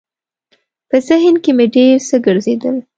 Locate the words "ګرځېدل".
2.25-2.75